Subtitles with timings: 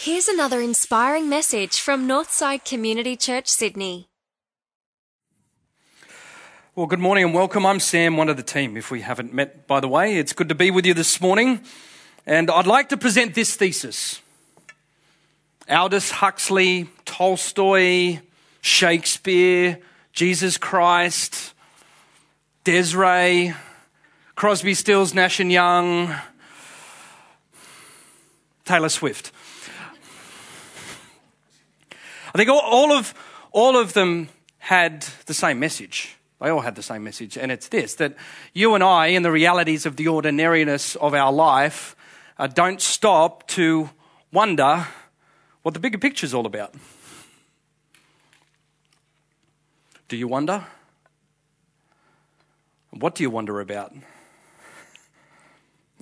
[0.00, 4.08] Here's another inspiring message from Northside Community Church, Sydney.
[6.76, 7.66] Well, good morning and welcome.
[7.66, 10.16] I'm Sam, one of the team, if we haven't met, by the way.
[10.16, 11.62] It's good to be with you this morning.
[12.26, 14.22] And I'd like to present this thesis
[15.68, 18.20] Aldous Huxley, Tolstoy,
[18.60, 19.80] Shakespeare,
[20.12, 21.54] Jesus Christ,
[22.64, 23.52] Des'ree,
[24.36, 26.14] Crosby, Stills, Nash and Young,
[28.64, 29.32] Taylor Swift.
[32.46, 33.14] All of,
[33.52, 34.28] all of them
[34.58, 36.16] had the same message.
[36.40, 38.14] They all had the same message, and it's this that
[38.52, 41.96] you and I, in the realities of the ordinariness of our life,
[42.38, 43.90] uh, don't stop to
[44.32, 44.86] wonder
[45.62, 46.74] what the bigger picture is all about.
[50.06, 50.64] Do you wonder?
[52.90, 53.92] What do you wonder about?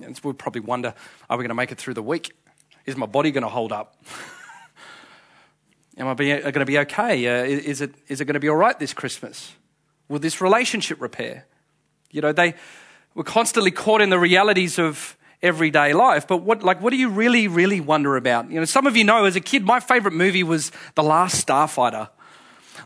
[0.01, 0.93] And we'll probably wonder
[1.29, 2.31] are we going to make it through the week?
[2.85, 3.97] Is my body going to hold up?
[5.97, 7.27] Am I going to be okay?
[7.27, 9.53] Uh, is, it, is it going to be all right this Christmas?
[10.07, 11.45] Will this relationship repair?
[12.11, 12.53] You know, they
[13.15, 16.27] were constantly caught in the realities of everyday life.
[16.27, 18.51] But what, like, what do you really, really wonder about?
[18.51, 21.45] You know, some of you know as a kid, my favorite movie was The Last
[21.45, 22.09] Starfighter.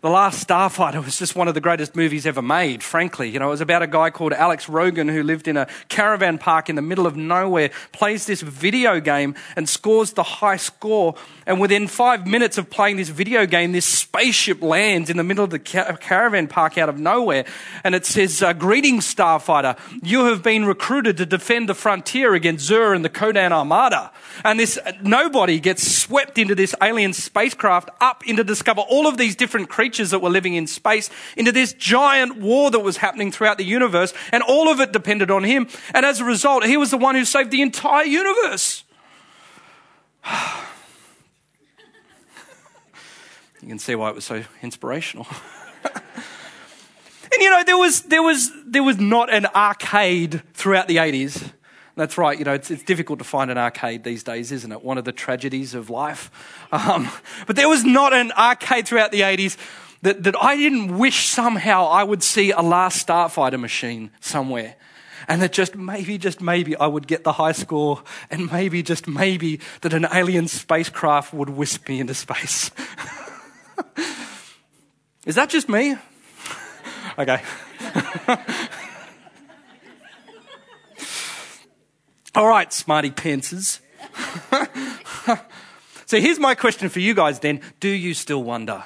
[0.02, 3.30] The Last Starfighter was just one of the greatest movies ever made, frankly.
[3.30, 6.40] You know, it was about a guy called Alex Rogan who lived in a caravan
[6.40, 11.14] park in the middle of nowhere, plays this video game and scores the high score.
[11.46, 15.44] And within five minutes of playing this video game, this spaceship lands in the middle
[15.44, 17.46] of the caravan park out of nowhere.
[17.84, 19.78] And it says, uh, Greetings, Starfighter.
[20.02, 24.12] You have been recruited to defend the frontier against Xur and the Ko-Dan Armada.
[24.44, 29.36] And this nobody gets swept into this alien spacecraft up into discover all of these
[29.36, 33.58] different creatures that were living in space, into this giant war that was happening throughout
[33.58, 34.14] the universe.
[34.32, 35.68] And all of it depended on him.
[35.94, 38.84] And as a result, he was the one who saved the entire universe.
[43.62, 45.28] You can see why it was so inspirational.
[45.84, 45.94] and
[47.40, 51.52] you know, there was, there, was, there was not an arcade throughout the 80s.
[51.96, 54.84] That's right, you know, it's, it's difficult to find an arcade these days, isn't it?
[54.84, 56.32] One of the tragedies of life.
[56.74, 57.10] Um,
[57.48, 59.58] but there was not an arcade throughout the 80s
[60.04, 64.76] that, that I didn't wish somehow I would see a Last Starfighter machine somewhere.
[65.28, 69.06] And that just maybe, just maybe, I would get the high score, and maybe, just
[69.06, 72.72] maybe, that an alien spacecraft would whisk me into space.
[75.26, 75.96] Is that just me?
[77.20, 77.42] okay.
[82.34, 83.82] All right, smarty pantsers.
[86.06, 87.60] so here's my question for you guys then.
[87.82, 88.86] Do you still wonder?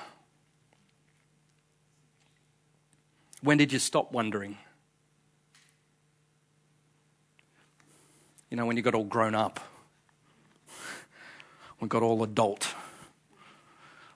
[3.42, 4.58] When did you stop wondering?
[8.50, 9.60] You know, when you got all grown up,
[11.80, 12.74] we got all adult.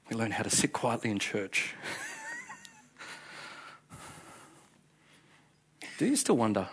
[0.09, 1.75] We learn how to sit quietly in church.
[5.99, 6.69] Do you still wonder?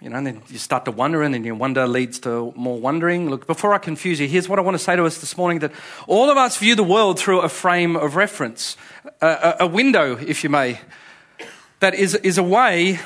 [0.00, 2.80] You know, and then you start to wonder, and then your wonder leads to more
[2.80, 3.28] wondering.
[3.28, 5.58] Look, before I confuse you, here's what I want to say to us this morning
[5.58, 5.72] that
[6.06, 8.78] all of us view the world through a frame of reference,
[9.20, 10.80] a, a window, if you may,
[11.80, 13.00] that is, is a way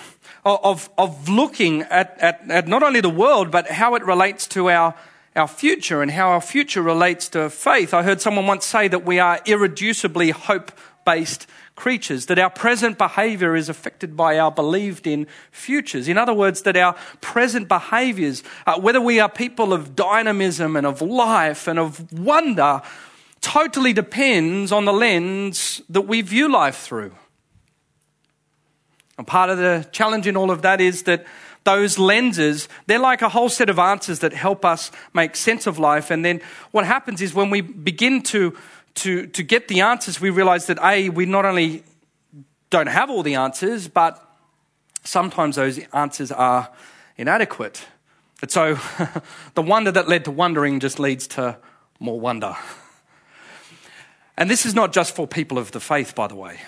[0.45, 4.71] of, of looking at, at, at not only the world, but how it relates to
[4.71, 4.95] our
[5.37, 7.93] our future and how our future relates to faith.
[7.93, 10.71] I heard someone once say that we are irreducibly hope
[11.05, 16.09] based creatures, that our present behavior is affected by our believed in futures.
[16.09, 20.87] In other words, that our present behaviors, uh, whether we are people of dynamism and
[20.87, 22.81] of life and of wonder,
[23.41, 27.13] totally depends on the lens that we view life through.
[29.19, 31.27] And part of the challenge in all of that is that
[31.65, 35.79] those lenses, they're like a whole set of answers that help us make sense of
[35.79, 36.11] life.
[36.11, 36.41] And then
[36.73, 38.57] what happens is when we begin to,
[38.97, 41.83] to, to get the answers, we realize that A, we not only
[42.71, 44.21] don't have all the answers, but
[45.05, 46.71] sometimes those answers are
[47.17, 47.85] inadequate.
[48.41, 48.79] And so
[49.55, 51.57] the wonder that led to wondering just leads to
[52.01, 52.57] more wonder.
[54.37, 56.61] And this is not just for people of the faith, by the way.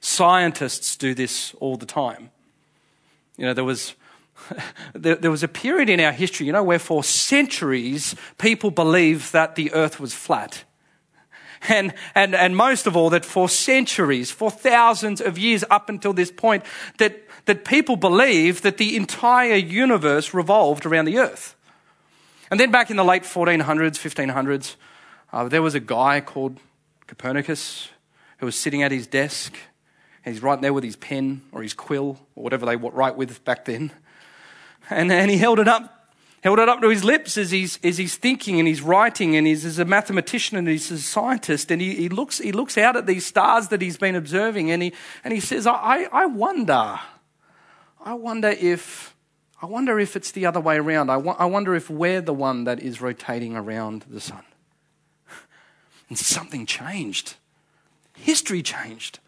[0.00, 2.30] Scientists do this all the time.
[3.36, 3.94] You know, there was
[4.94, 9.32] there, there was a period in our history, you know, where for centuries people believed
[9.32, 10.64] that the earth was flat.
[11.68, 16.12] And, and, and most of all, that for centuries, for thousands of years up until
[16.12, 16.64] this point,
[16.98, 21.56] that, that people believed that the entire universe revolved around the earth.
[22.50, 24.76] And then back in the late 1400s, 1500s,
[25.32, 26.58] uh, there was a guy called
[27.06, 27.88] Copernicus
[28.38, 29.56] who was sitting at his desk.
[30.24, 33.44] And he's right there with his pen or his quill or whatever they write with
[33.44, 33.90] back then.
[34.90, 36.03] And, and he held it up
[36.44, 39.46] held it up to his lips as he's, as he's thinking and he's writing and
[39.46, 43.06] he's a mathematician and he's a scientist and he, he, looks, he looks out at
[43.06, 44.92] these stars that he's been observing and he,
[45.24, 47.00] and he says, I, I wonder,
[48.04, 49.16] I wonder if,
[49.62, 51.08] I wonder if it's the other way around.
[51.08, 54.42] I, I wonder if we're the one that is rotating around the sun.
[56.10, 57.36] And something changed.
[58.12, 59.18] History changed.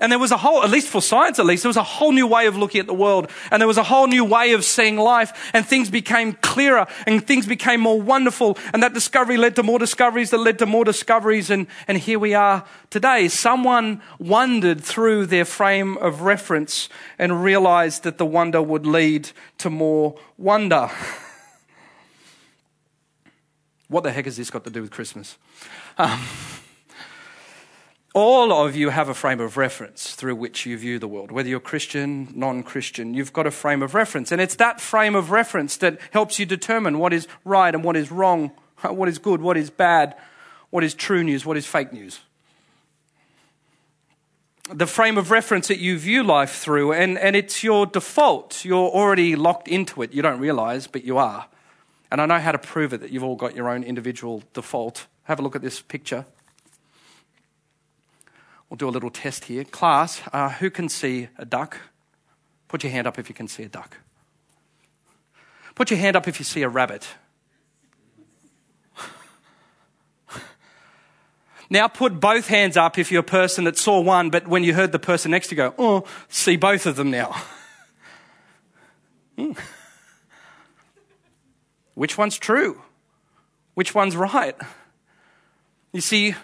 [0.00, 2.12] And there was a whole, at least for science at least, there was a whole
[2.12, 3.30] new way of looking at the world.
[3.50, 5.50] And there was a whole new way of seeing life.
[5.52, 8.56] And things became clearer and things became more wonderful.
[8.72, 11.50] And that discovery led to more discoveries that led to more discoveries.
[11.50, 13.28] And, and here we are today.
[13.28, 19.70] Someone wondered through their frame of reference and realized that the wonder would lead to
[19.70, 20.90] more wonder.
[23.88, 25.36] what the heck has this got to do with Christmas?
[25.96, 26.20] Um,
[28.18, 31.30] all of you have a frame of reference through which you view the world.
[31.30, 34.32] Whether you're Christian, non Christian, you've got a frame of reference.
[34.32, 37.96] And it's that frame of reference that helps you determine what is right and what
[37.96, 38.50] is wrong,
[38.82, 40.16] what is good, what is bad,
[40.70, 42.20] what is true news, what is fake news.
[44.72, 48.64] The frame of reference that you view life through, and, and it's your default.
[48.64, 50.12] You're already locked into it.
[50.12, 51.46] You don't realize, but you are.
[52.10, 55.06] And I know how to prove it that you've all got your own individual default.
[55.24, 56.26] Have a look at this picture.
[58.68, 59.64] We'll do a little test here.
[59.64, 61.78] Class, uh, who can see a duck?
[62.68, 63.96] Put your hand up if you can see a duck.
[65.74, 67.06] Put your hand up if you see a rabbit.
[71.70, 74.72] Now put both hands up if you're a person that saw one, but when you
[74.72, 77.36] heard the person next to go, oh, see both of them now.
[79.36, 79.52] Hmm.
[81.94, 82.82] Which one's true?
[83.74, 84.56] Which one's right?
[85.92, 86.34] You see,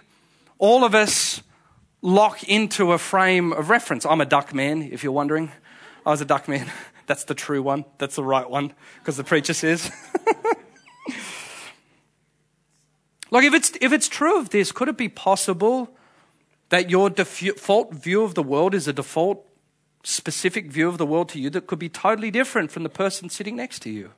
[0.59, 1.43] all of us
[2.05, 4.05] lock into a frame of reference.
[4.05, 5.51] I'm a duck man, if you're wondering.
[6.05, 6.71] I was a duck man.
[7.07, 7.87] That's the true one.
[7.99, 9.91] That's the right one, because the preacher says.
[13.31, 15.91] like, if it's, if it's true of this, could it be possible
[16.69, 19.47] that your default view of the world is a default
[20.03, 23.31] specific view of the world to you that could be totally different from the person
[23.31, 24.13] sitting next to you?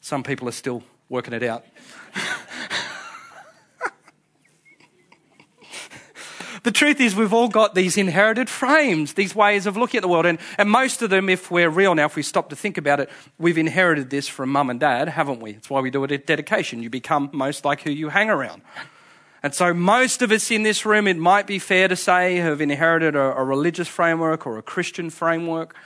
[0.00, 1.64] Some people are still working it out.
[6.66, 10.08] the truth is, we've all got these inherited frames, these ways of looking at the
[10.08, 10.26] world.
[10.26, 12.98] And, and most of them, if we're real now, if we stop to think about
[12.98, 13.08] it,
[13.38, 15.52] we've inherited this from mum and dad, haven't we?
[15.52, 16.82] That's why we do it at dedication.
[16.82, 18.62] You become most like who you hang around.
[19.44, 22.60] And so, most of us in this room, it might be fair to say, have
[22.60, 25.76] inherited a, a religious framework or a Christian framework.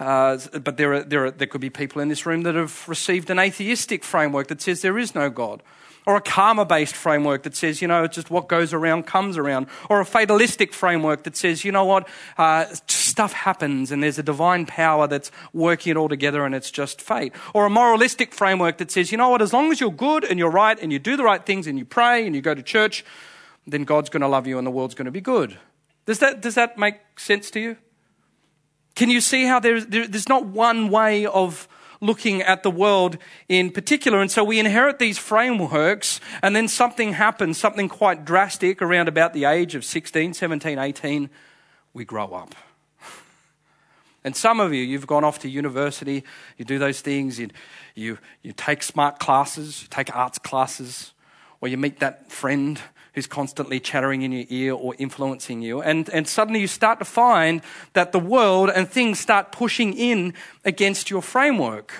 [0.00, 2.88] Uh, but there, are, there, are, there could be people in this room that have
[2.88, 5.62] received an atheistic framework that says there is no God
[6.06, 9.66] or a karma based framework that says, you know, just what goes around comes around,
[9.88, 14.22] or a fatalistic framework that says, you know what, uh, stuff happens and there's a
[14.22, 18.78] divine power that's working it all together and it's just fate, or a moralistic framework
[18.78, 20.98] that says, you know what, as long as you're good and you're right and you
[20.98, 23.04] do the right things and you pray and you go to church,
[23.66, 25.58] then God's going to love you and the world's going to be good.
[26.06, 27.76] Does that, does that make sense to you?
[28.94, 31.66] Can you see how there's, there, there's not one way of
[32.04, 33.16] looking at the world
[33.48, 34.20] in particular.
[34.20, 39.32] And so we inherit these frameworks, and then something happens, something quite drastic around about
[39.32, 41.30] the age of 16, 17, 18.
[41.92, 42.54] We grow up.
[44.26, 46.24] And some of you, you've gone off to university,
[46.56, 47.50] you do those things, you,
[47.94, 51.12] you, you take smart classes, you take arts classes,
[51.60, 52.80] or you meet that friend
[53.14, 55.80] who's constantly chattering in your ear or influencing you.
[55.80, 60.34] And, and suddenly you start to find that the world and things start pushing in
[60.64, 61.94] against your framework.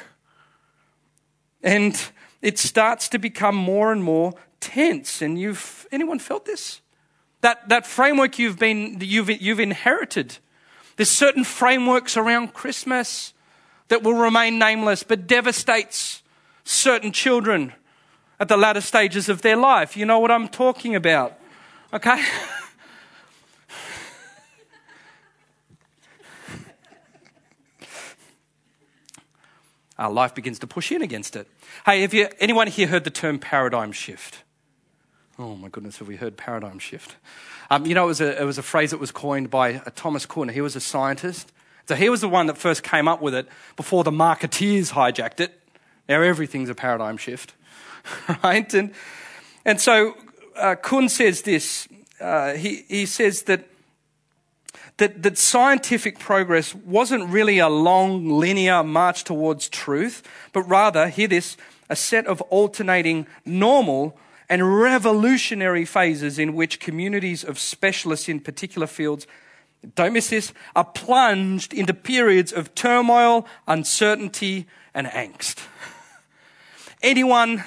[1.62, 2.00] And
[2.42, 5.22] it starts to become more and more tense.
[5.22, 6.80] And you've, anyone felt this?
[7.42, 10.38] That, that framework you've been, you've, you've inherited.
[10.96, 13.34] There's certain frameworks around Christmas
[13.88, 16.22] that will remain nameless but devastates
[16.64, 17.72] certain children
[18.40, 19.96] at the latter stages of their life.
[19.96, 21.38] You know what I'm talking about.
[21.92, 22.22] Okay?
[29.98, 31.46] Our life begins to push in against it.
[31.86, 34.42] Hey, have you, anyone here heard the term paradigm shift?
[35.38, 37.14] Oh my goodness, have we heard paradigm shift?
[37.70, 39.90] Um, you know, it was, a, it was a phrase that was coined by uh,
[39.94, 40.48] Thomas Kuhn.
[40.48, 41.52] He was a scientist.
[41.86, 45.40] So he was the one that first came up with it before the marketeers hijacked
[45.40, 45.60] it.
[46.08, 47.54] Now everything's a paradigm shift.
[48.44, 48.72] right?
[48.74, 48.92] And,
[49.64, 50.14] and so
[50.56, 51.88] uh, Kuhn says this.
[52.20, 53.66] Uh, he, he says that,
[54.98, 61.28] that, that scientific progress wasn't really a long, linear march towards truth, but rather, hear
[61.28, 61.56] this,
[61.90, 64.16] a set of alternating normal
[64.48, 69.26] and revolutionary phases in which communities of specialists in particular fields
[69.94, 75.66] don't miss this, are plunged into periods of turmoil, uncertainty, and angst.
[77.02, 77.64] Anyone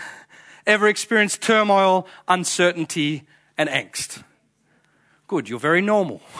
[0.67, 3.24] ever experienced turmoil, uncertainty,
[3.57, 4.24] and angst?
[5.27, 6.21] Good, you're very normal.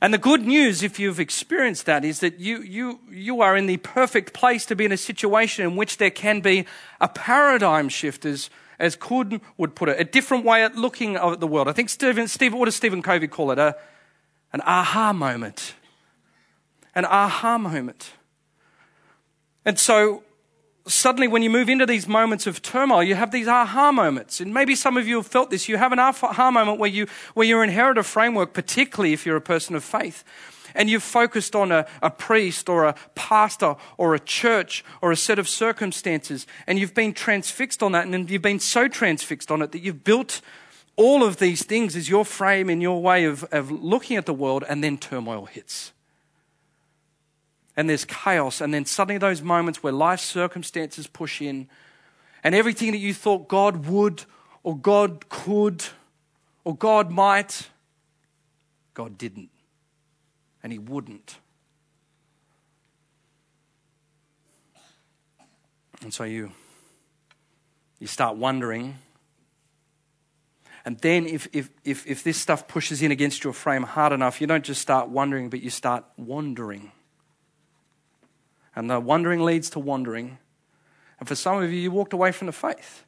[0.00, 3.66] And the good news, if you've experienced that, is that you, you, you are in
[3.66, 6.66] the perfect place to be in a situation in which there can be
[7.00, 11.40] a paradigm shift, as, as Kuhn would put it, a different way of looking at
[11.40, 11.66] the world.
[11.66, 13.58] I think Stephen, Stephen what does Stephen Covey call it?
[13.58, 13.76] A,
[14.52, 15.74] an aha moment.
[16.94, 18.12] An aha moment.
[19.64, 20.22] And so
[20.88, 24.40] suddenly when you move into these moments of turmoil, you have these aha moments.
[24.40, 25.68] And maybe some of you have felt this.
[25.68, 29.36] You have an aha moment where you, where you inherit a framework, particularly if you're
[29.36, 30.24] a person of faith.
[30.74, 35.16] And you've focused on a, a priest or a pastor or a church or a
[35.16, 36.46] set of circumstances.
[36.66, 38.06] And you've been transfixed on that.
[38.06, 40.40] And you've been so transfixed on it that you've built
[40.96, 44.34] all of these things as your frame and your way of, of looking at the
[44.34, 44.64] world.
[44.68, 45.92] And then turmoil hits
[47.78, 51.68] and there's chaos, and then suddenly those moments where life circumstances push in,
[52.42, 54.24] and everything that you thought God would,
[54.64, 55.84] or God could,
[56.64, 57.68] or God might,
[58.94, 59.50] God didn't.
[60.60, 61.36] And He wouldn't.
[66.02, 66.50] And so you,
[68.00, 68.98] you start wondering.
[70.84, 74.40] And then, if, if, if, if this stuff pushes in against your frame hard enough,
[74.40, 76.90] you don't just start wondering, but you start wandering.
[78.78, 80.38] And the wondering leads to wandering.
[81.18, 83.02] And for some of you, you walked away from the faith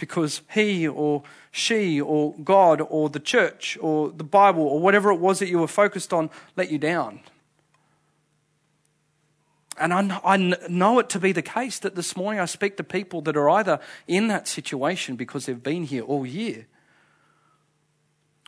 [0.00, 5.20] because he or she or God or the church or the Bible or whatever it
[5.20, 7.20] was that you were focused on let you down.
[9.78, 10.38] And I, I
[10.70, 13.50] know it to be the case that this morning I speak to people that are
[13.50, 16.66] either in that situation because they've been here all year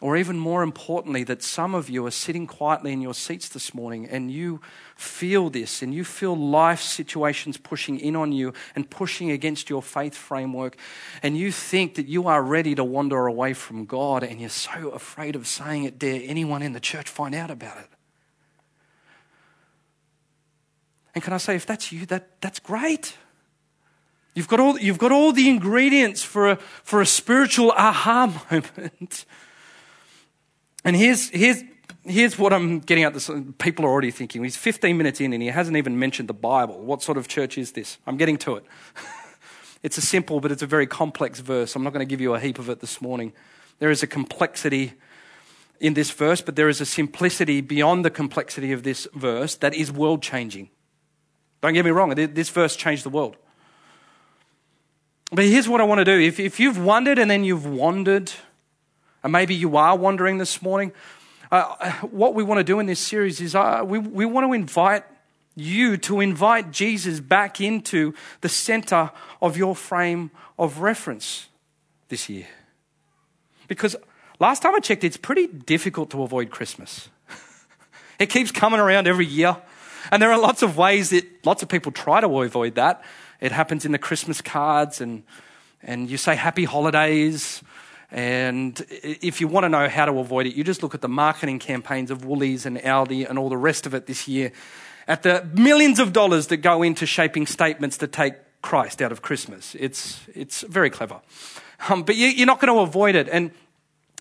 [0.01, 3.75] or even more importantly, that some of you are sitting quietly in your seats this
[3.75, 4.61] morning and you
[4.95, 9.83] feel this and you feel life situations pushing in on you and pushing against your
[9.83, 10.77] faith framework.
[11.21, 14.91] And you think that you are ready to wander away from God and you're so
[14.91, 15.99] afraid of saying it.
[15.99, 17.89] Dare anyone in the church find out about it?
[21.13, 23.17] And can I say, if that's you, that, that's great.
[24.35, 29.25] You've got, all, you've got all the ingredients for a, for a spiritual aha moment.
[30.89, 31.65] And here's, here's,
[32.03, 33.13] here's what I'm getting at.
[33.13, 34.43] This, people are already thinking.
[34.43, 36.81] He's 15 minutes in and he hasn't even mentioned the Bible.
[36.81, 37.99] What sort of church is this?
[38.07, 38.65] I'm getting to it.
[39.83, 41.77] it's a simple, but it's a very complex verse.
[41.77, 43.35] I'm not going to give you a heap of it this morning.
[43.81, 44.95] There is a complexity
[45.79, 49.75] in this verse, but there is a simplicity beyond the complexity of this verse that
[49.75, 50.71] is world changing.
[51.61, 53.37] Don't get me wrong, this verse changed the world.
[55.31, 56.19] But here's what I want to do.
[56.19, 58.33] If, if you've wondered and then you've wandered,
[59.23, 60.93] and maybe you are wondering this morning.
[61.51, 64.53] Uh, what we want to do in this series is uh, we, we want to
[64.53, 65.05] invite
[65.57, 69.11] you to invite Jesus back into the center
[69.43, 71.49] of your frame of reference
[72.09, 72.47] this year.
[73.67, 73.97] Because
[74.39, 77.09] last time I checked, it's pretty difficult to avoid Christmas.
[78.19, 79.57] it keeps coming around every year.
[80.11, 83.03] And there are lots of ways that lots of people try to avoid that.
[83.41, 85.23] It happens in the Christmas cards, and,
[85.83, 87.63] and you say happy holidays,
[88.11, 91.09] and if you want to know how to avoid it, you just look at the
[91.09, 94.53] marketing campaigns of Woolies and Aldi and all the rest of it this year,
[95.07, 99.23] at the millions of dollars that go into shaping statements to take Christ out of
[99.23, 99.77] Christmas.
[99.79, 101.21] It's, it's very clever.
[101.89, 103.29] Um, but you, are not going to avoid it.
[103.29, 103.51] And,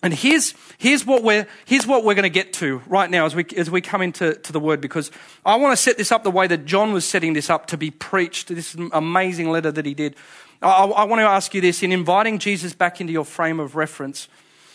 [0.02, 3.34] and here's, here's what we're, here's what we're going to get to right now as
[3.34, 5.10] we, as we come into to the word, because
[5.44, 7.76] I want to set this up the way that John was setting this up to
[7.76, 8.48] be preached.
[8.48, 10.14] This amazing letter that he did.
[10.60, 13.76] I, I want to ask you this in inviting Jesus back into your frame of
[13.76, 14.28] reference,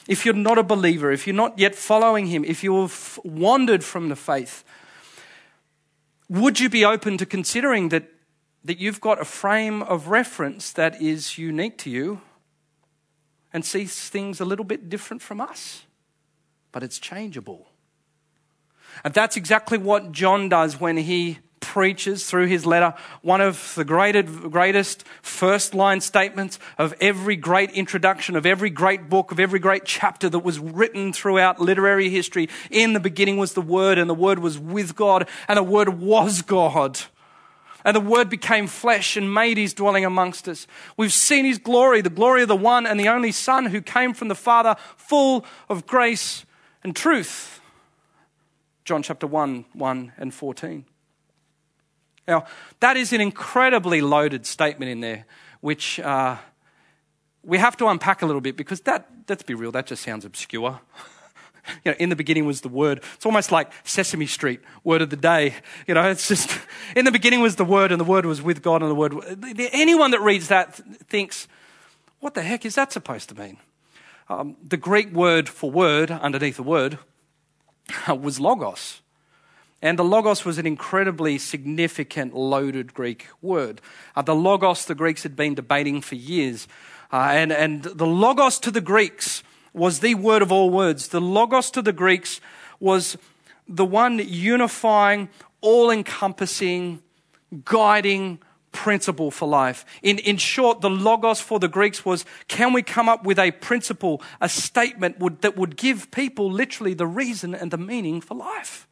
[0.07, 3.83] if you're not a believer, if you're not yet following him, if you have wandered
[3.83, 4.63] from the faith,
[6.29, 8.09] would you be open to considering that,
[8.63, 12.21] that you've got a frame of reference that is unique to you
[13.51, 15.83] and sees things a little bit different from us?
[16.71, 17.67] But it's changeable.
[19.03, 23.86] And that's exactly what John does when he preaches through his letter one of the
[23.86, 29.86] greatest first line statements of every great introduction, of every great book, of every great
[29.86, 32.50] chapter that was written throughout literary history.
[32.70, 35.89] In the beginning was the Word, and the Word was with God, and the Word
[35.89, 37.00] was God.
[37.86, 40.67] And the Word became flesh and made his dwelling amongst us.
[40.96, 44.13] We've seen his glory, the glory of the one and the only Son who came
[44.13, 46.46] from the Father, full of grace
[46.84, 47.60] and truth.
[48.86, 50.86] John chapter 1, 1 and 14.
[52.27, 52.45] Now,
[52.79, 55.25] that is an incredibly loaded statement in there,
[55.61, 56.37] which uh,
[57.43, 60.25] we have to unpack a little bit because that, let's be real, that just sounds
[60.25, 60.79] obscure.
[61.85, 63.01] You know, in the beginning was the Word.
[63.13, 65.55] It's almost like Sesame Street, word of the day.
[65.87, 66.49] You know, it's just,
[66.95, 69.15] in the beginning was the Word, and the Word was with God, and the Word.
[69.71, 70.75] Anyone that reads that
[71.07, 71.47] thinks,
[72.19, 73.57] what the heck is that supposed to mean?
[74.29, 76.99] Um, the Greek word for word, underneath the word,
[78.07, 79.01] was logos.
[79.83, 83.81] And the logos was an incredibly significant, loaded Greek word.
[84.15, 86.69] Uh, the logos, the Greeks had been debating for years.
[87.11, 91.09] Uh, and, and the logos to the Greeks was the word of all words.
[91.09, 92.39] The logos to the Greeks
[92.79, 93.17] was
[93.67, 95.27] the one unifying,
[95.59, 97.03] all encompassing,
[97.65, 98.39] guiding
[98.71, 99.85] principle for life.
[100.01, 103.51] In, in short, the logos for the Greeks was can we come up with a
[103.51, 108.35] principle, a statement would, that would give people literally the reason and the meaning for
[108.35, 108.87] life?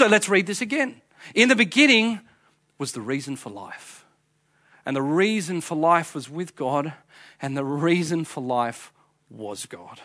[0.00, 1.02] So let's read this again.
[1.34, 2.20] In the beginning
[2.78, 4.06] was the reason for life.
[4.86, 6.94] And the reason for life was with God,
[7.42, 8.94] and the reason for life
[9.28, 10.00] was God.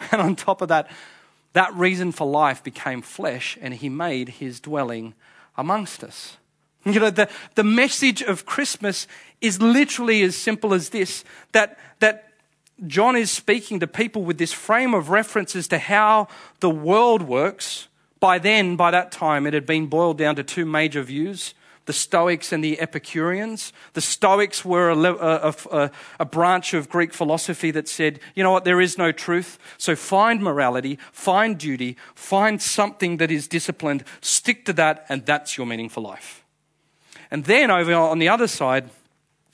[0.10, 0.90] And on top of that,
[1.52, 5.12] that reason for life became flesh, and he made his dwelling
[5.58, 6.38] amongst us.
[6.86, 9.06] You know, the, the message of Christmas
[9.42, 12.32] is literally as simple as this that, that
[12.86, 16.28] John is speaking to people with this frame of reference as to how
[16.60, 17.87] the world works
[18.20, 21.54] by then, by that time, it had been boiled down to two major views
[21.88, 23.72] the Stoics and the Epicureans.
[23.94, 28.50] The Stoics were a, a, a, a, branch of Greek philosophy that said, you know
[28.50, 34.04] what, there is no truth, so find morality, find duty, find something that is disciplined,
[34.20, 36.44] stick to that, and that's your meaning for life.
[37.30, 38.90] And then over on the other side,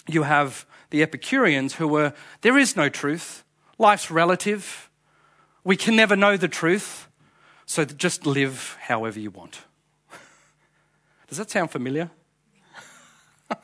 [0.08, 3.44] you have the Epicureans who were, there is no truth,
[3.78, 4.90] life's relative,
[5.62, 7.08] we can never know the truth.
[7.66, 9.60] So just live however you want.
[11.28, 12.10] Does that sound familiar?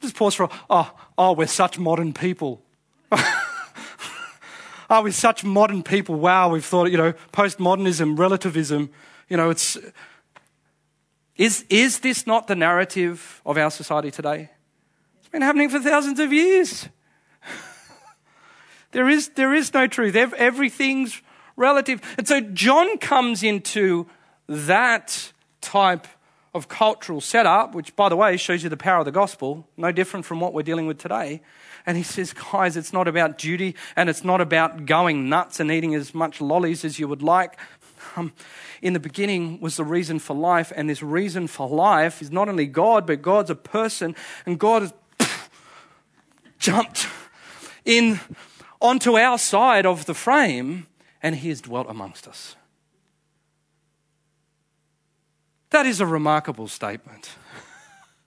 [0.00, 2.62] just pause for, a, oh, oh, we're such modern people.
[3.12, 6.16] oh, we're such modern people.
[6.16, 8.90] Wow, we've thought, you know, postmodernism, relativism,
[9.28, 9.78] you know, it's.
[11.36, 14.50] Is, is this not the narrative of our society today?
[15.20, 16.86] It's been happening for thousands of years.
[18.90, 20.14] there, is, there is no truth.
[20.14, 21.22] Everything's
[21.56, 22.00] relative.
[22.18, 24.06] And so John comes into
[24.48, 26.06] that type
[26.52, 29.92] of cultural setup, which, by the way, shows you the power of the gospel, no
[29.92, 31.42] different from what we're dealing with today.
[31.86, 35.70] And he says, guys, it's not about duty and it's not about going nuts and
[35.70, 37.58] eating as much lollies as you would like.
[38.16, 38.32] Um,
[38.82, 42.48] in the beginning was the reason for life, and this reason for life is not
[42.48, 44.94] only God, but God's a person, and God has
[46.58, 47.06] jumped
[47.84, 48.20] in
[48.80, 50.86] onto our side of the frame
[51.22, 52.56] and he has dwelt amongst us.
[55.70, 57.30] That is a remarkable statement.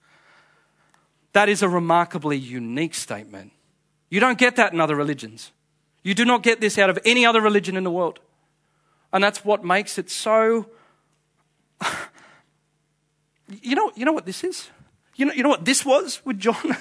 [1.32, 3.52] that is a remarkably unique statement.
[4.08, 5.52] You don't get that in other religions.
[6.02, 8.20] You do not get this out of any other religion in the world.
[9.12, 10.66] And that's what makes it so.
[13.62, 14.70] you, know, you know what this is?
[15.16, 16.76] You know, you know what this was with John?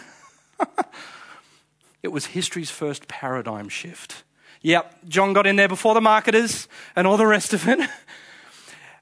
[2.03, 4.23] it was history's first paradigm shift.
[4.63, 7.79] Yep, John got in there before the marketers and all the rest of it.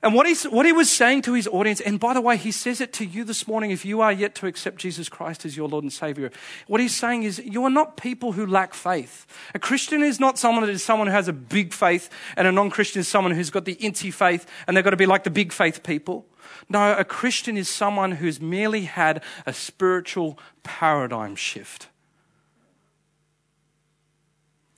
[0.03, 2.51] And what, he's, what he was saying to his audience, and by the way, he
[2.51, 5.55] says it to you this morning if you are yet to accept Jesus Christ as
[5.55, 6.31] your Lord and Savior.
[6.65, 9.27] What he's saying is, you are not people who lack faith.
[9.53, 12.51] A Christian is not someone that is someone who has a big faith, and a
[12.51, 15.23] non Christian is someone who's got the inty faith, and they've got to be like
[15.23, 16.25] the big faith people.
[16.67, 21.89] No, a Christian is someone who's merely had a spiritual paradigm shift.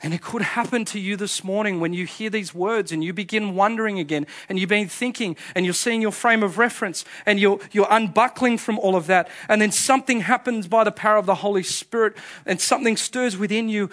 [0.03, 3.13] And it could happen to you this morning when you hear these words and you
[3.13, 7.39] begin wondering again and you've been thinking and you're seeing your frame of reference and
[7.39, 9.29] you're, you're unbuckling from all of that.
[9.47, 13.69] And then something happens by the power of the Holy Spirit and something stirs within
[13.69, 13.89] you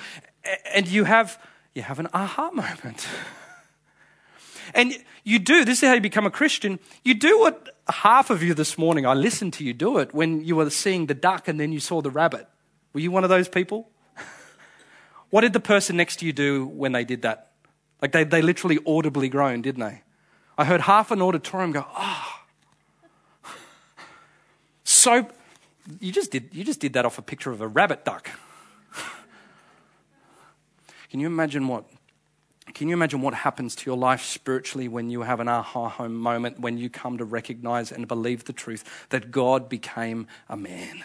[0.74, 1.40] and you have,
[1.74, 3.06] you have an aha moment.
[4.72, 4.94] And
[5.24, 6.78] you do, this is how you become a Christian.
[7.02, 10.44] You do what half of you this morning, I listened to you do it when
[10.44, 12.46] you were seeing the duck and then you saw the rabbit.
[12.92, 13.88] Were you one of those people?
[15.30, 17.52] What did the person next to you do when they did that?
[18.02, 20.02] Like they, they literally audibly groaned, didn't they?
[20.58, 22.44] I heard half an auditorium go, ah.
[23.44, 23.54] Oh.
[24.84, 25.28] So
[26.00, 28.30] you just did you just did that off a picture of a rabbit duck.
[31.10, 31.84] Can you imagine what
[32.74, 36.60] can you imagine what happens to your life spiritually when you have an aha moment,
[36.60, 41.04] when you come to recognize and believe the truth that God became a man?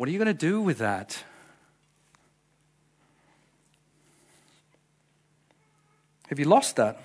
[0.00, 1.24] What are you going to do with that?
[6.28, 7.02] Have you lost that?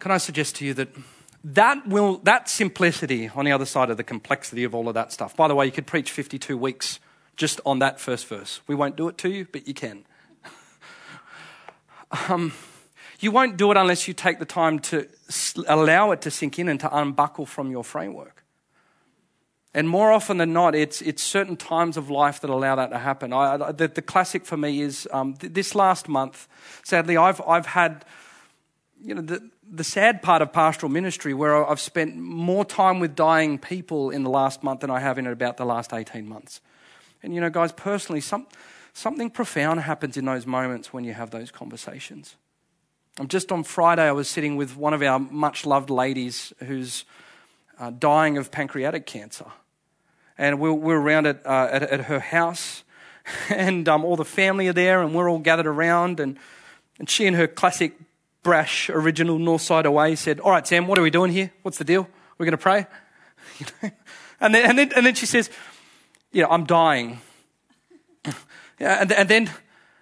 [0.00, 0.88] can I suggest to you that
[1.44, 5.12] that will that simplicity on the other side of the complexity of all of that
[5.12, 5.36] stuff.
[5.36, 6.98] By the way, you could preach 52 weeks
[7.36, 8.62] just on that first verse.
[8.66, 10.04] We won't do it to you, but you can.
[12.28, 12.52] um,
[13.18, 15.08] you won't do it unless you take the time to
[15.66, 18.44] allow it to sink in and to unbuckle from your framework.
[19.74, 22.98] And more often than not, it's, it's certain times of life that allow that to
[22.98, 23.32] happen.
[23.32, 26.48] I, the, the, classic for me is um, th- this last month,
[26.82, 28.04] sadly, I've, I've had,
[29.00, 33.14] you know, the, the sad part of pastoral ministry where I've spent more time with
[33.14, 36.60] dying people in the last month than I have in about the last 18 months.
[37.22, 38.46] And, you know, guys, personally, some,
[38.94, 42.36] something profound happens in those moments when you have those conversations.
[43.26, 47.04] Just on Friday, I was sitting with one of our much loved ladies who's
[47.80, 49.46] uh, dying of pancreatic cancer.
[50.36, 52.84] And we we're, around at, uh, at, at, her house,
[53.48, 56.20] and um, all the family are there, and we're all gathered around.
[56.20, 56.38] And,
[57.00, 57.98] and she, in her classic
[58.44, 61.52] brash, original Northside away, said, All right, Sam, what are we doing here?
[61.62, 62.08] What's the deal?
[62.38, 62.86] We're going to pray?
[64.40, 65.50] and, then, and, then, and then she says,
[66.30, 67.20] You Yeah, I'm dying.
[68.78, 69.50] yeah, and, and, then,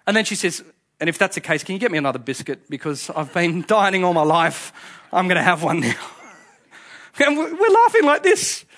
[0.05, 0.63] and then she says,
[0.99, 2.69] And if that's the case, can you get me another biscuit?
[2.69, 4.73] Because I've been dieting all my life.
[5.11, 5.95] I'm going to have one now.
[7.19, 8.63] And we're laughing like this.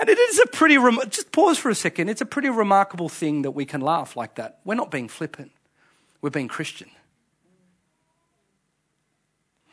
[0.00, 2.08] And it is a pretty, rem- just pause for a second.
[2.08, 4.60] It's a pretty remarkable thing that we can laugh like that.
[4.64, 5.50] We're not being flippant,
[6.20, 6.88] we're being Christian.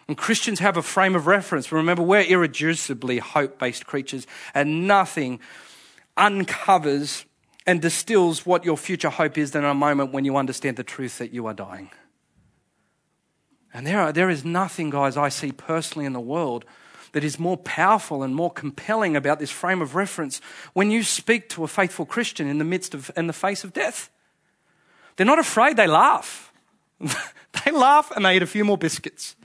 [0.07, 1.71] And Christians have a frame of reference.
[1.71, 5.39] Remember, we're irreducibly hope based creatures, and nothing
[6.17, 7.25] uncovers
[7.65, 11.17] and distills what your future hope is than a moment when you understand the truth
[11.17, 11.89] that you are dying.
[13.73, 16.63] And there, are, there is nothing, guys, I see personally in the world
[17.11, 20.39] that is more powerful and more compelling about this frame of reference
[20.73, 23.73] when you speak to a faithful Christian in the midst of, in the face of
[23.73, 24.09] death.
[25.15, 26.53] They're not afraid, they laugh.
[26.99, 29.35] they laugh and they eat a few more biscuits.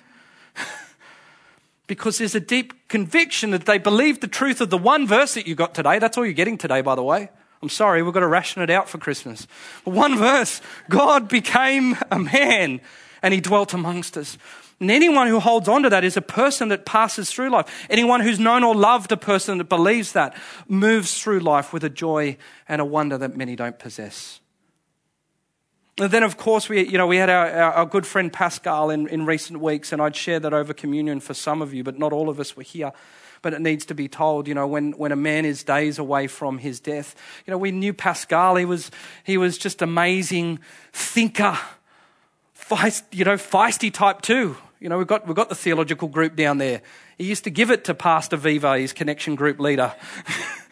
[1.87, 5.47] because there's a deep conviction that they believe the truth of the one verse that
[5.47, 5.99] you got today.
[5.99, 7.31] That's all you're getting today, by the way.
[7.63, 9.47] I'm sorry, we've got to ration it out for Christmas.
[9.85, 12.81] But one verse God became a man
[13.23, 14.39] and he dwelt amongst us.
[14.81, 17.87] And anyone who holds on to that is a person that passes through life.
[17.91, 20.35] Anyone who's known or loved a person that believes that
[20.69, 24.41] moves through life with a joy and a wonder that many don't possess.
[25.99, 29.07] And then, of course, we, you know, we had our, our, good friend Pascal in,
[29.09, 32.15] in recent weeks, and I'd share that over communion for some of you, but not
[32.15, 32.93] all of us were here.
[33.43, 36.27] But it needs to be told, you know, when, when a man is days away
[36.27, 37.15] from his death.
[37.47, 38.57] You know, we knew Pascal.
[38.57, 38.91] He was,
[39.25, 40.59] he was just amazing
[40.93, 41.59] thinker
[42.71, 44.57] feist, you know, feisty type too.
[44.79, 46.83] You know, we've got, we've got the theological group down there.
[47.19, 49.95] He used to give it to Pastor Viva, his connection group leader.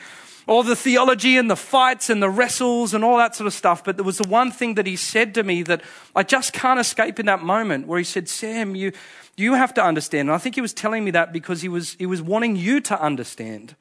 [0.49, 3.85] all the theology and the fights and the wrestles and all that sort of stuff.
[3.85, 5.83] But there was the one thing that he said to me that
[6.17, 8.93] I just can't escape in that moment where he said, Sam, you,
[9.37, 10.29] you have to understand.
[10.29, 12.81] And I think he was telling me that because he was, he was wanting you
[12.81, 13.77] to understand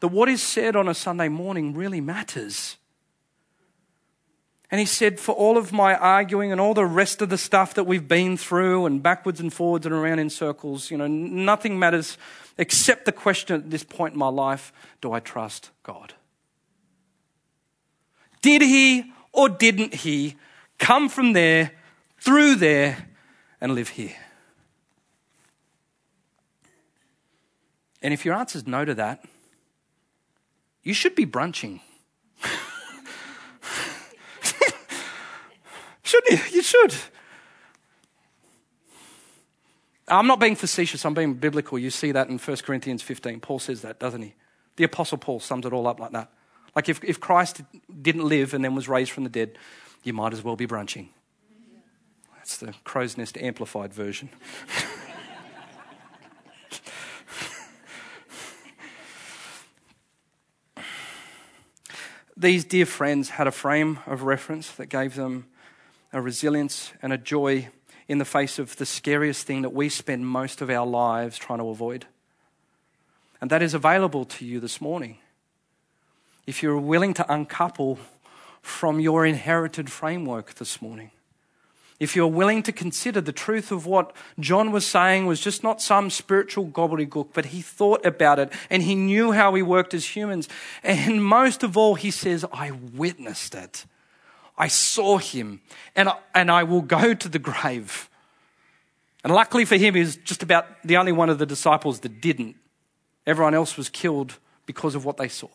[0.00, 2.78] that what is said on a Sunday morning really matters.
[4.70, 7.74] And he said, For all of my arguing and all the rest of the stuff
[7.74, 11.78] that we've been through and backwards and forwards and around in circles, you know, nothing
[11.78, 12.16] matters
[12.58, 16.14] except the question at this point in my life do I trust God?
[18.42, 20.36] Did he or didn't he
[20.78, 21.72] come from there,
[22.18, 23.08] through there,
[23.60, 24.16] and live here?
[28.02, 29.24] And if your answer is no to that,
[30.82, 31.80] you should be brunching.
[36.04, 36.38] Shouldn't you?
[36.52, 36.94] You should.
[40.08, 41.78] I'm not being facetious, I'm being biblical.
[41.78, 43.40] You see that in 1 Corinthians 15.
[43.40, 44.34] Paul says that, doesn't he?
[44.76, 46.30] The Apostle Paul sums it all up like that.
[46.74, 47.62] Like if, if Christ
[48.02, 49.58] didn't live and then was raised from the dead,
[50.02, 51.08] you might as well be brunching.
[52.36, 54.28] That's the crow's nest amplified version.
[62.36, 65.46] These dear friends had a frame of reference that gave them
[66.12, 67.68] a resilience, and a joy
[68.08, 71.58] in the face of the scariest thing that we spend most of our lives trying
[71.58, 72.06] to avoid.
[73.40, 75.18] And that is available to you this morning.
[76.46, 77.98] If you're willing to uncouple
[78.62, 81.10] from your inherited framework this morning,
[81.98, 85.80] if you're willing to consider the truth of what John was saying was just not
[85.80, 90.14] some spiritual gobbledygook, but he thought about it and he knew how we worked as
[90.14, 90.48] humans.
[90.82, 93.86] And most of all, he says, I witnessed it.
[94.58, 95.60] I saw him,
[95.94, 98.08] and I, and I will go to the grave.
[99.22, 102.20] And luckily for him, he was just about the only one of the disciples that
[102.20, 102.56] didn't.
[103.26, 105.48] Everyone else was killed because of what they saw.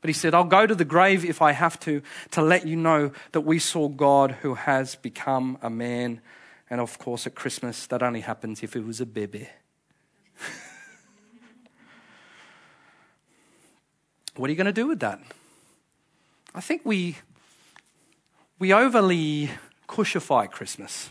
[0.00, 2.02] But he said, I'll go to the grave if I have to,
[2.32, 6.20] to let you know that we saw God who has become a man
[6.70, 9.48] And of course, at Christmas, that only happens if it was a baby.
[14.36, 15.20] what are you going to do with that?
[16.54, 17.16] I think we,
[18.64, 19.50] we overly
[19.86, 21.10] cushify Christmas.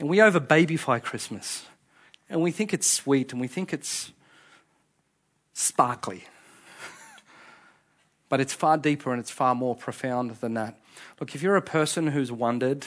[0.00, 1.64] And we over babyfy Christmas.
[2.28, 4.10] And we think it's sweet and we think it's
[5.52, 6.24] sparkly.
[8.28, 10.76] but it's far deeper and it's far more profound than that.
[11.20, 12.84] Look, if you're a person who's wondered,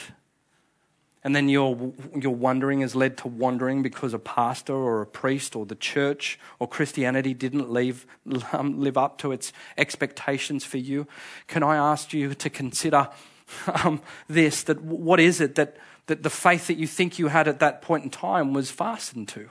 [1.24, 5.56] and then your, your wondering has led to wandering because a pastor or a priest
[5.56, 8.06] or the church or Christianity didn't leave,
[8.52, 11.06] um, live up to its expectations for you,
[11.46, 13.08] can I ask you to consider
[13.84, 17.48] um, this that what is it that, that the faith that you think you had
[17.48, 19.50] at that point in time was fastened to?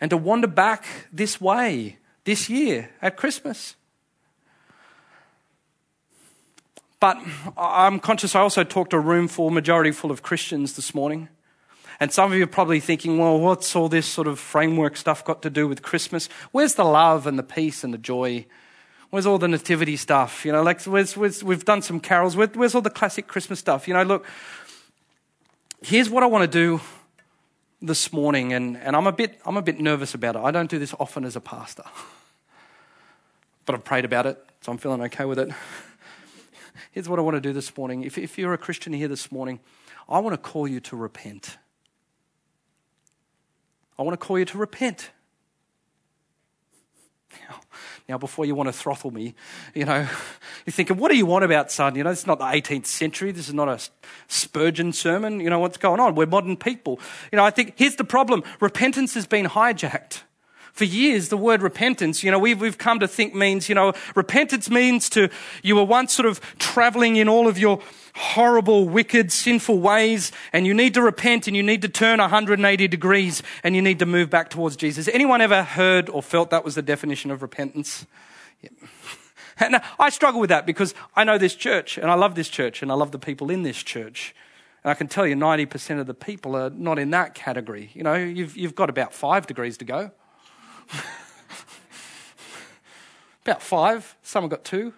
[0.00, 3.76] And to wander back this way this year at Christmas.
[7.00, 7.20] But
[7.56, 11.28] I'm conscious I also talked to a room full, majority full of Christians this morning.
[11.98, 15.24] And some of you are probably thinking, well, what's all this sort of framework stuff
[15.24, 16.28] got to do with Christmas?
[16.50, 18.46] Where's the love and the peace and the joy?
[19.12, 20.42] Where's all the nativity stuff?
[20.46, 22.34] You know, like where's, where's, we've done some carols.
[22.34, 23.86] Where, where's all the classic Christmas stuff?
[23.86, 24.24] You know, look,
[25.82, 26.80] here's what I want to do
[27.82, 30.38] this morning, and, and I'm, a bit, I'm a bit nervous about it.
[30.38, 31.82] I don't do this often as a pastor,
[33.66, 35.50] but I've prayed about it, so I'm feeling okay with it.
[36.92, 38.04] Here's what I want to do this morning.
[38.04, 39.60] If, if you're a Christian here this morning,
[40.08, 41.58] I want to call you to repent.
[43.98, 45.10] I want to call you to repent.
[47.48, 47.60] Now,
[48.08, 49.34] now, before you want to throttle me,
[49.74, 50.08] you know,
[50.66, 51.94] you're thinking, what do you want about, son?
[51.94, 53.32] You know, it's not the 18th century.
[53.32, 53.78] This is not a
[54.28, 55.40] Spurgeon sermon.
[55.40, 56.14] You know, what's going on?
[56.14, 57.00] We're modern people.
[57.30, 60.22] You know, I think here's the problem repentance has been hijacked
[60.72, 63.92] for years, the word repentance, you know, we've, we've come to think means, you know,
[64.14, 65.28] repentance means to,
[65.62, 67.80] you were once sort of traveling in all of your
[68.14, 72.88] horrible, wicked, sinful ways, and you need to repent and you need to turn 180
[72.88, 75.08] degrees and you need to move back towards Jesus.
[75.08, 78.06] Anyone ever heard or felt that was the definition of repentance?
[78.62, 78.72] Yep.
[79.58, 82.48] And uh, I struggle with that because I know this church and I love this
[82.48, 84.34] church and I love the people in this church.
[84.82, 87.90] And I can tell you 90% of the people are not in that category.
[87.92, 90.10] You know, you've, you've got about five degrees to go.
[93.44, 94.16] About five.
[94.22, 94.94] Some have got two.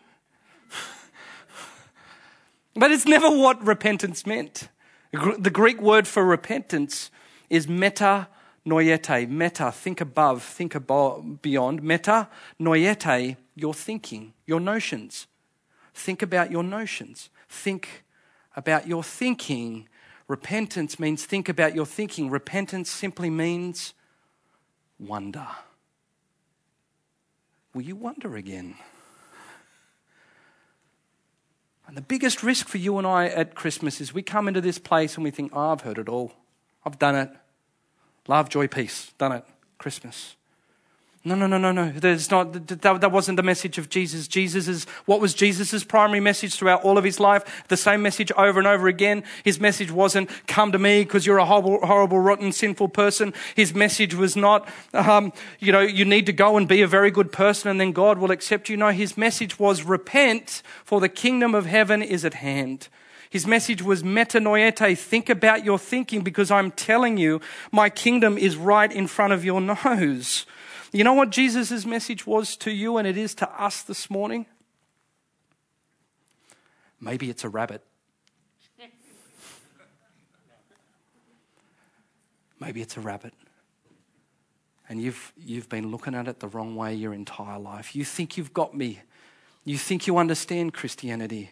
[2.75, 4.69] but it's never what repentance meant.
[5.13, 7.11] The Greek word for repentance
[7.49, 8.29] is meta
[8.67, 9.29] noyete.
[9.29, 10.77] Meta, think above, think
[11.41, 11.83] beyond.
[11.83, 12.29] Meta
[12.61, 15.27] noyete, your thinking, your notions.
[15.95, 17.31] Think about your notions.
[17.49, 18.05] Think
[18.57, 19.89] about your thinking.
[20.29, 22.29] Repentance means think about your thinking.
[22.29, 23.95] Repentance simply means
[24.99, 25.47] wonder
[27.75, 28.77] will you wonder again?
[31.87, 34.79] And the biggest risk for you and I at Christmas is we come into this
[34.79, 36.33] place and we think, oh, I've heard it all.
[36.85, 37.31] I've done it.
[38.27, 39.13] Love, joy, peace.
[39.19, 39.45] Done it.
[39.77, 40.37] Christmas.
[41.27, 41.91] No, no, no, no, no.
[41.91, 44.29] There's not, that, that wasn't the message of Jesus.
[44.29, 47.65] Jesus is, what was Jesus' primary message throughout all of his life?
[47.69, 49.25] The same message over and over again.
[49.43, 53.33] His message wasn't, come to me because you're a horrible, horrible, rotten, sinful person.
[53.57, 57.11] His message was not, um, you know, you need to go and be a very
[57.11, 58.77] good person and then God will accept you.
[58.77, 62.89] No, his message was, repent for the kingdom of heaven is at hand.
[63.31, 67.41] His message was metanoete, think about your thinking because I'm telling you,
[67.73, 70.45] my kingdom is right in front of your nose.
[70.95, 74.47] You know what Jesus' message was to you and it is to us this morning?
[77.01, 77.83] Maybe it's a rabbit.
[82.61, 83.35] Maybe it's a rabbit.
[84.89, 87.97] And you've, you've been looking at it the wrong way your entire life.
[87.97, 89.01] You think you've got me.
[89.65, 91.51] You think you understand Christianity.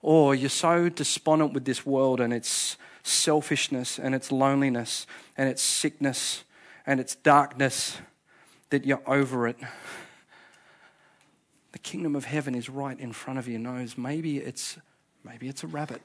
[0.00, 5.06] Or you're so despondent with this world and its selfishness and its loneliness
[5.36, 6.44] and its sickness
[6.86, 7.98] and its darkness
[8.72, 9.58] that you're over it.
[11.72, 13.98] The kingdom of heaven is right in front of your nose.
[13.98, 14.78] Maybe it's,
[15.22, 16.00] maybe it's a rabbit.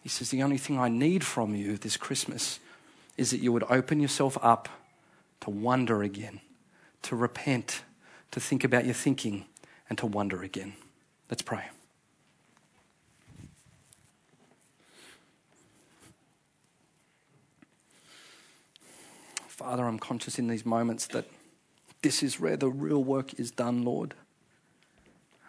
[0.00, 2.60] He says, The only thing I need from you this Christmas
[3.18, 4.70] is that you would open yourself up
[5.42, 6.40] to wonder again,
[7.02, 7.82] to repent,
[8.30, 9.44] to think about your thinking,
[9.90, 10.74] and to wonder again.
[11.30, 11.64] Let's pray.
[19.58, 21.24] Father, I'm conscious in these moments that
[22.02, 24.14] this is where the real work is done, Lord.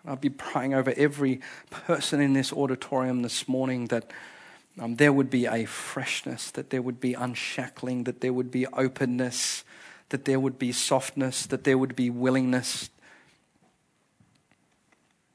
[0.04, 4.10] I'll be praying over every person in this auditorium this morning that
[4.80, 8.66] um, there would be a freshness, that there would be unshackling, that there would be
[8.74, 9.64] openness,
[10.10, 12.90] that there would be softness, that there would be willingness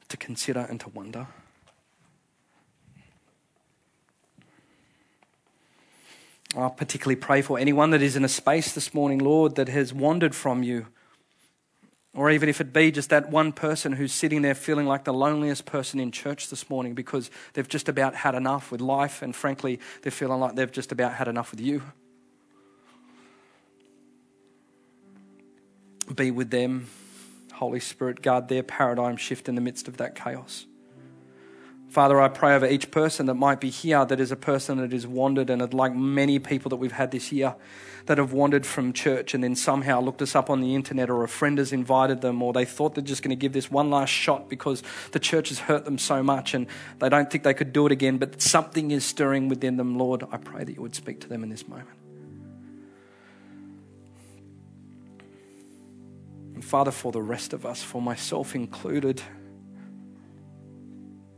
[0.09, 1.29] to consider and to wonder.
[6.57, 9.93] I particularly pray for anyone that is in a space this morning, Lord, that has
[9.93, 10.87] wandered from you.
[12.15, 15.13] Or even if it be just that one person who's sitting there feeling like the
[15.13, 19.35] loneliest person in church this morning because they've just about had enough with life and
[19.35, 21.83] frankly, they're feeling like they've just about had enough with you.
[26.15, 26.89] Be with them.
[27.55, 30.67] Holy Spirit, guard their paradigm shift in the midst of that chaos.
[31.95, 34.91] Father, I pray over each person that might be here that is a person that
[34.91, 37.55] has wandered, and like many people that we've had this year
[38.07, 41.23] that have wandered from church and then somehow looked us up on the internet, or
[41.23, 43.91] a friend has invited them, or they thought they're just going to give this one
[43.91, 46.67] last shot because the church has hurt them so much and
[46.99, 49.97] they don't think they could do it again, but something is stirring within them.
[49.97, 51.97] Lord, I pray that you would speak to them in this moment.
[56.57, 59.23] And Father, for the rest of us, for myself included,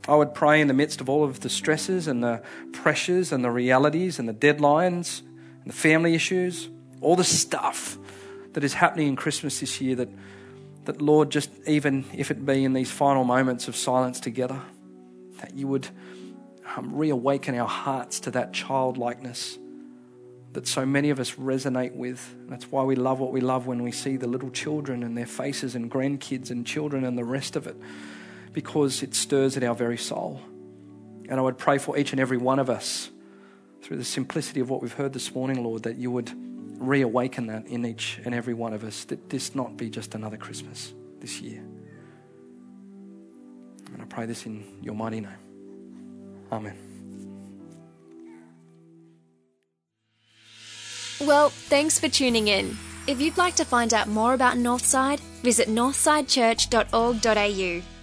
[0.08, 2.42] I would pray in the midst of all of the stresses and the
[2.72, 6.68] pressures and the realities and the deadlines and the family issues,
[7.00, 7.98] all the stuff
[8.52, 10.08] that is happening in Christmas this year, that,
[10.84, 14.60] that Lord, just even if it be in these final moments of silence together,
[15.40, 15.88] that you would
[16.76, 19.58] um, reawaken our hearts to that childlikeness
[20.52, 22.34] that so many of us resonate with.
[22.48, 25.26] That's why we love what we love when we see the little children and their
[25.26, 27.76] faces and grandkids and children and the rest of it
[28.56, 30.40] because it stirs at our very soul.
[31.28, 33.10] And I would pray for each and every one of us
[33.82, 36.32] through the simplicity of what we've heard this morning, Lord, that you would
[36.80, 40.38] reawaken that in each and every one of us, that this not be just another
[40.38, 41.62] Christmas this year.
[43.92, 45.36] And I pray this in your mighty name.
[46.50, 46.78] Amen.
[51.20, 52.74] Well, thanks for tuning in.
[53.06, 57.95] If you'd like to find out more about Northside, visit northsidechurch.org.au.